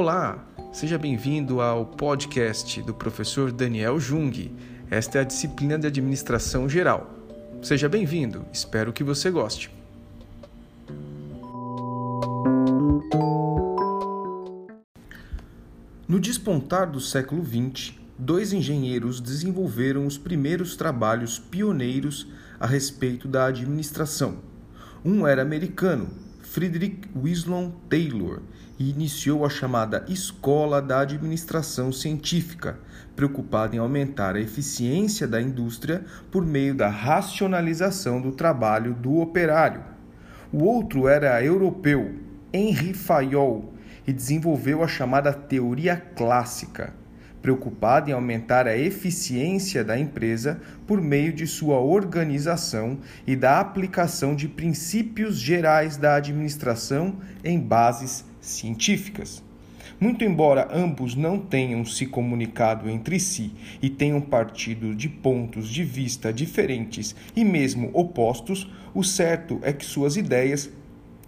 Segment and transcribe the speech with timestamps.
[0.00, 4.54] Olá, seja bem-vindo ao podcast do professor Daniel Jung.
[4.88, 7.12] Esta é a disciplina de administração geral.
[7.60, 9.74] Seja bem-vindo, espero que você goste.
[16.06, 22.28] No despontar do século XX, dois engenheiros desenvolveram os primeiros trabalhos pioneiros
[22.60, 24.38] a respeito da administração.
[25.04, 26.08] Um era americano,
[26.58, 28.42] Frederick Winslow Taylor,
[28.80, 32.80] e iniciou a chamada Escola da Administração Científica,
[33.14, 39.84] preocupada em aumentar a eficiência da indústria por meio da racionalização do trabalho do operário.
[40.52, 42.16] O outro era europeu,
[42.52, 43.72] Henri Fayol,
[44.04, 46.92] e desenvolveu a chamada teoria clássica,
[47.40, 54.34] preocupada em aumentar a eficiência da empresa por meio de sua organização e da aplicação
[54.34, 59.42] de princípios gerais da administração em bases científicas.
[60.00, 65.82] Muito embora ambos não tenham se comunicado entre si e tenham partido de pontos de
[65.82, 70.70] vista diferentes e mesmo opostos, o certo é que suas ideias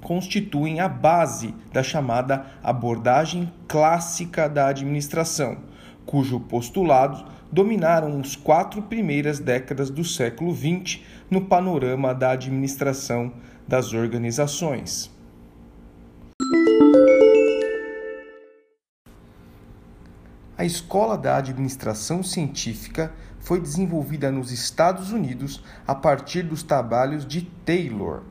[0.00, 5.58] constituem a base da chamada abordagem clássica da administração,
[6.06, 11.00] cujo postulados dominaram os quatro primeiras décadas do século XX
[11.30, 13.32] no panorama da administração
[13.68, 15.10] das organizações.
[20.56, 27.42] A Escola da Administração Científica foi desenvolvida nos Estados Unidos a partir dos trabalhos de
[27.42, 28.22] Taylor.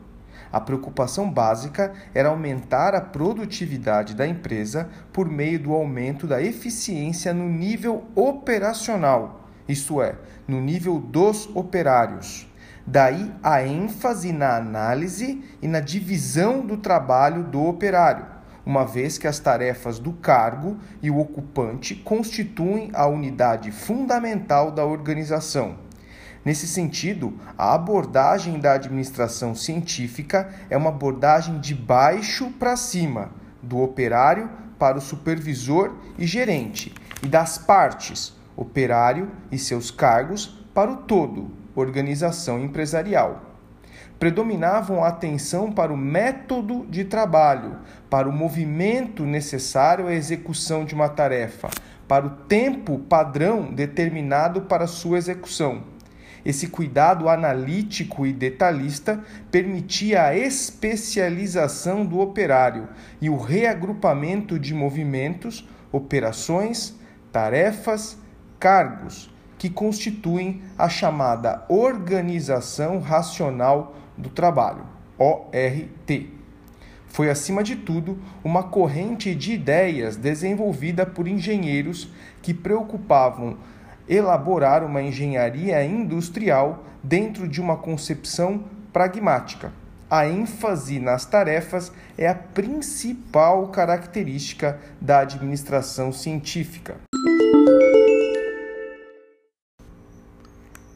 [0.52, 7.34] A preocupação básica era aumentar a produtividade da empresa por meio do aumento da eficiência
[7.34, 10.16] no nível operacional, isto é,
[10.48, 12.48] no nível dos operários.
[12.86, 18.26] Daí a ênfase na análise e na divisão do trabalho do operário,
[18.66, 24.86] uma vez que as tarefas do cargo e o ocupante constituem a unidade fundamental da
[24.86, 25.91] organização.
[26.44, 33.30] Nesse sentido, a abordagem da administração científica é uma abordagem de baixo para cima,
[33.62, 40.90] do operário para o supervisor e gerente, e das partes, operário e seus cargos, para
[40.90, 43.44] o todo, organização empresarial.
[44.18, 47.78] Predominavam a atenção para o método de trabalho,
[48.10, 51.70] para o movimento necessário à execução de uma tarefa,
[52.08, 55.91] para o tempo padrão determinado para sua execução
[56.46, 62.90] esse cuidado analítico e detalhista permitia a especialização do operário
[63.22, 66.96] e o reagrupamento de movimentos, operações,
[67.32, 68.18] tarefas,
[68.60, 74.86] cargos, que constituem a chamada Organização Racional do Trabalho,
[75.20, 76.30] ORT.
[77.08, 82.10] Foi, acima de tudo, uma corrente de ideias desenvolvida por engenheiros
[82.42, 83.58] que preocupavam
[84.08, 89.72] elaborar uma engenharia industrial dentro de uma concepção pragmática.
[90.10, 96.98] A ênfase nas tarefas é a principal característica da administração científica.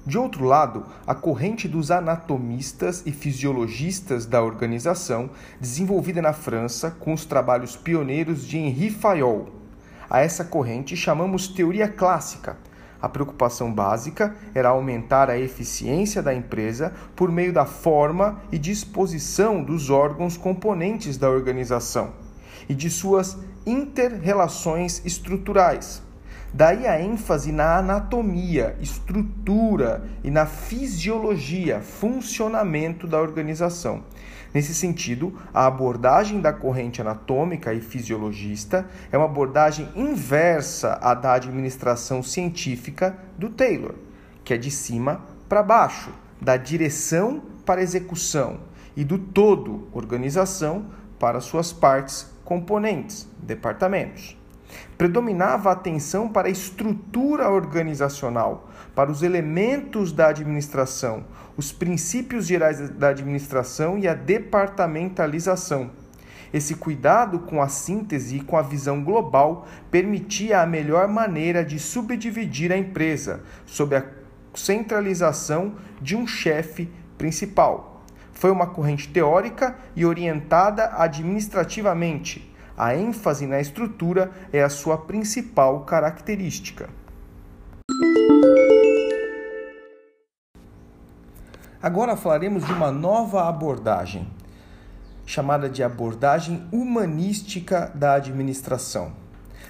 [0.06, 7.12] De outro lado, a corrente dos anatomistas e fisiologistas da organização, desenvolvida na França com
[7.12, 9.50] os trabalhos pioneiros de Henri Fayol.
[10.08, 12.56] A essa corrente chamamos teoria clássica,
[13.06, 19.64] a preocupação básica era aumentar a eficiência da empresa por meio da forma e disposição
[19.64, 22.14] dos órgãos componentes da organização
[22.68, 26.02] e de suas interrelações estruturais.
[26.58, 34.06] Daí a ênfase na anatomia, estrutura e na fisiologia, funcionamento da organização.
[34.54, 41.34] Nesse sentido, a abordagem da corrente anatômica e fisiologista é uma abordagem inversa à da
[41.34, 43.96] administração científica do Taylor,
[44.42, 48.62] que é de cima para baixo, da direção para execução
[48.96, 50.86] e do todo, organização,
[51.20, 54.38] para suas partes componentes, departamentos.
[54.98, 61.26] Predominava a atenção para a estrutura organizacional, para os elementos da administração,
[61.58, 65.92] os princípios gerais da administração e a departamentalização.
[66.54, 71.78] Esse cuidado com a síntese e com a visão global permitia a melhor maneira de
[71.78, 74.06] subdividir a empresa, sob a
[74.54, 78.06] centralização de um chefe principal.
[78.32, 85.82] Foi uma corrente teórica e orientada administrativamente a ênfase na estrutura é a sua principal
[85.82, 86.90] característica.
[91.82, 94.28] Agora falaremos de uma nova abordagem,
[95.26, 99.14] chamada de abordagem humanística da administração.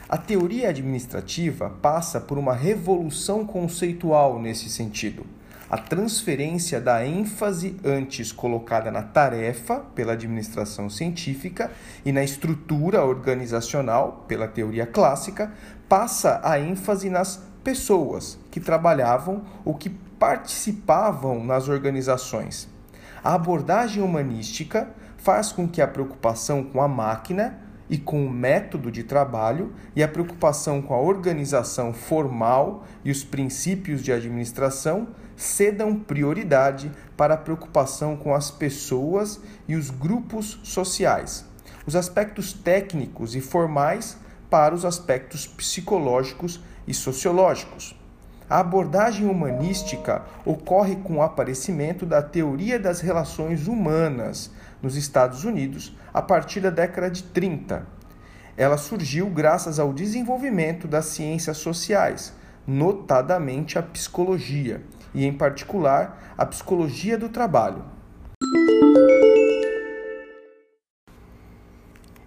[0.07, 5.25] A teoria administrativa passa por uma revolução conceitual nesse sentido.
[5.67, 11.71] A transferência da ênfase antes colocada na tarefa pela administração científica
[12.05, 15.51] e na estrutura organizacional pela teoria clássica
[15.89, 22.69] passa a ênfase nas pessoas que trabalhavam ou que participavam nas organizações.
[23.23, 27.59] A abordagem humanística faz com que a preocupação com a máquina
[27.89, 33.23] e com o método de trabalho e a preocupação com a organização formal e os
[33.23, 41.45] princípios de administração cedam prioridade para a preocupação com as pessoas e os grupos sociais,
[41.85, 44.17] os aspectos técnicos e formais
[44.49, 47.95] para os aspectos psicológicos e sociológicos.
[48.47, 54.51] A abordagem humanística ocorre com o aparecimento da teoria das relações humanas
[54.83, 57.87] nos Estados Unidos a partir da década de 30.
[58.55, 62.33] Ela surgiu graças ao desenvolvimento das ciências sociais,
[62.67, 64.81] notadamente a psicologia,
[65.15, 67.83] e, em particular, a psicologia do trabalho.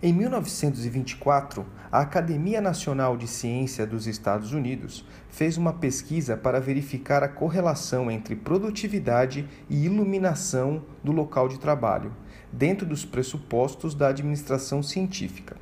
[0.00, 7.22] Em 1924, a Academia Nacional de Ciência dos Estados Unidos fez uma pesquisa para verificar
[7.24, 12.12] a correlação entre produtividade e iluminação do local de trabalho,
[12.52, 15.56] dentro dos pressupostos da administração científica.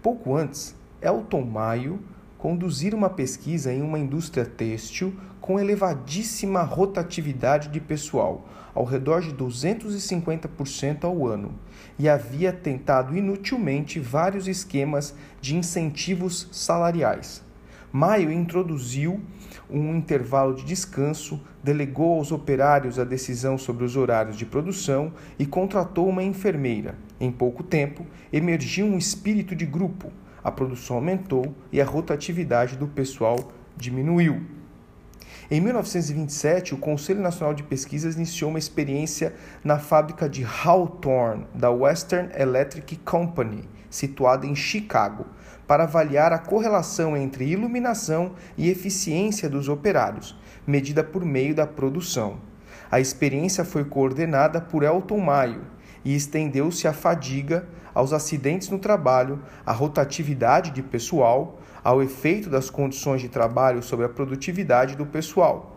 [0.00, 2.00] Pouco antes, Elton Mayo
[2.44, 9.32] conduzira uma pesquisa em uma indústria têxtil com elevadíssima rotatividade de pessoal, ao redor de
[9.32, 11.54] 250% ao ano,
[11.98, 17.42] e havia tentado inutilmente vários esquemas de incentivos salariais.
[17.90, 19.22] Maio introduziu
[19.70, 25.46] um intervalo de descanso, delegou aos operários a decisão sobre os horários de produção e
[25.46, 26.94] contratou uma enfermeira.
[27.18, 30.12] Em pouco tempo, emergiu um espírito de grupo,
[30.44, 34.42] a produção aumentou e a rotatividade do pessoal diminuiu.
[35.50, 41.70] Em 1927, o Conselho Nacional de Pesquisas iniciou uma experiência na fábrica de Hawthorne, da
[41.70, 45.26] Western Electric Company, situada em Chicago,
[45.66, 52.38] para avaliar a correlação entre iluminação e eficiência dos operários, medida por meio da produção.
[52.90, 55.74] A experiência foi coordenada por Elton Mayo
[56.04, 62.68] e estendeu-se à fadiga, aos acidentes no trabalho, à rotatividade de pessoal, ao efeito das
[62.70, 65.76] condições de trabalho sobre a produtividade do pessoal.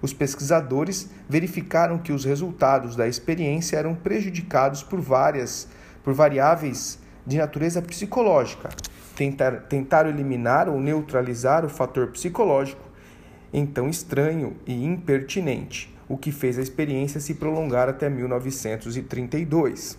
[0.00, 5.68] Os pesquisadores verificaram que os resultados da experiência eram prejudicados por várias
[6.02, 8.70] por variáveis de natureza psicológica.
[9.14, 12.80] Tentar, tentaram eliminar ou neutralizar o fator psicológico,
[13.52, 19.98] então estranho e impertinente, o que fez a experiência se prolongar até 1932.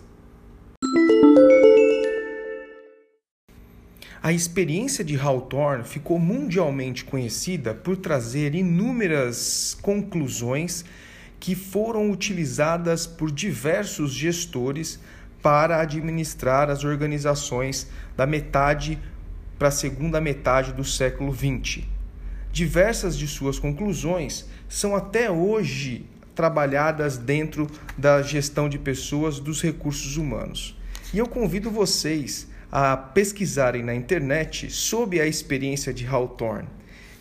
[4.22, 10.84] A experiência de Hawthorne ficou mundialmente conhecida por trazer inúmeras conclusões
[11.38, 15.00] que foram utilizadas por diversos gestores
[15.42, 18.98] para administrar as organizações da metade
[19.58, 21.84] para a segunda metade do século XX.
[22.52, 26.04] Diversas de suas conclusões são até hoje
[26.34, 30.76] trabalhadas dentro da gestão de pessoas dos recursos humanos.
[31.14, 36.68] E eu convido vocês a pesquisarem na internet sobre a experiência de Hawthorne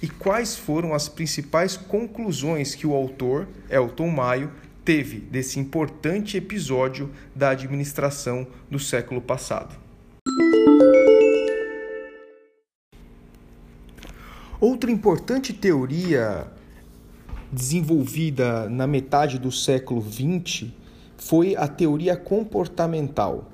[0.02, 4.52] e quais foram as principais conclusões que o autor, Elton Maio,
[4.86, 9.89] teve desse importante episódio da administração do século passado.
[14.62, 16.48] Outra importante teoria
[17.52, 20.68] desenvolvida na metade do século XX
[21.18, 23.46] foi a teoria comportamental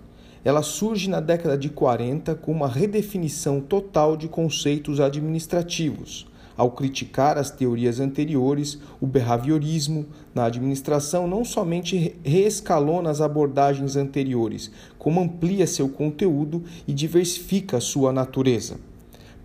[0.45, 6.27] ela surge na década de 40 com uma redefinição total de conceitos administrativos.
[6.55, 14.69] Ao criticar as teorias anteriores, o behaviorismo na administração não somente reescalona as abordagens anteriores,
[14.99, 18.75] como amplia seu conteúdo e diversifica sua natureza.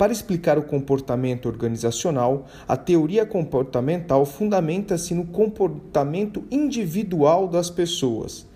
[0.00, 8.46] Para explicar o comportamento organizacional, a teoria comportamental fundamenta-se no comportamento individual das pessoas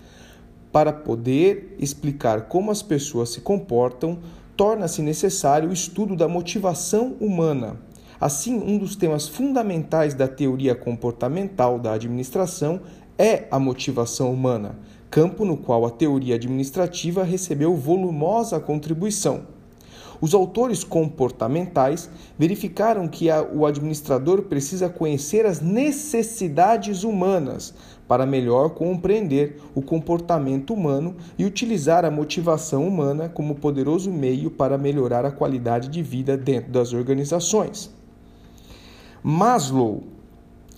[0.73, 4.21] para poder explicar como as pessoas se comportam,
[4.57, 7.77] torna-se necessário o estudo da motivação humana.
[8.19, 12.81] Assim, um dos temas fundamentais da teoria comportamental da administração
[13.19, 14.79] é a motivação humana,
[15.11, 19.53] campo no qual a teoria administrativa recebeu volumosa contribuição.
[20.25, 27.75] Os autores comportamentais verificaram que a, o administrador precisa conhecer as necessidades humanas
[28.09, 34.79] para melhor compreender o comportamento humano e utilizar a motivação humana como poderoso meio para
[34.79, 37.91] melhorar a qualidade de vida dentro das organizações.
[39.23, 40.05] Maslow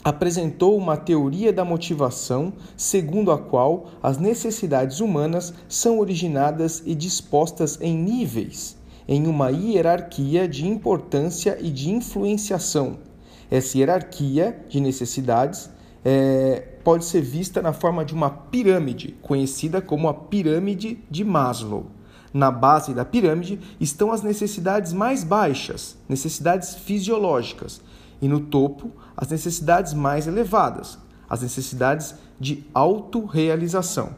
[0.03, 7.79] apresentou uma teoria da motivação segundo a qual as necessidades humanas são originadas e dispostas
[7.81, 8.77] em níveis,
[9.09, 12.99] em uma hierarquia de importância e de influenciação.
[13.51, 15.71] Essa hierarquia de necessidades
[16.05, 21.87] é, pode ser vista na forma de uma pirâmide, conhecida como a pirâmide de Maslow.
[22.33, 27.81] Na base da pirâmide estão as necessidades mais baixas, necessidades fisiológicas,
[28.21, 30.99] e no topo as necessidades mais elevadas,
[31.29, 34.15] as necessidades de autorrealização.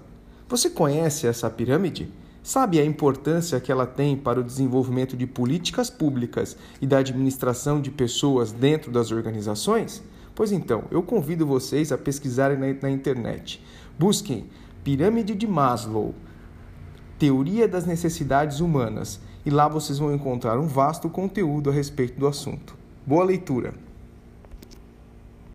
[0.49, 2.12] Você conhece essa pirâmide?
[2.49, 7.78] Sabe a importância que ela tem para o desenvolvimento de políticas públicas e da administração
[7.78, 10.02] de pessoas dentro das organizações?
[10.35, 13.62] Pois então, eu convido vocês a pesquisarem na, internet.
[13.99, 14.47] Busquem
[14.83, 16.14] Pirâmide de Maslow,
[17.19, 22.26] Teoria das Necessidades Humanas, e lá vocês vão encontrar um vasto conteúdo a respeito do
[22.26, 22.75] assunto.
[23.07, 23.75] Boa leitura!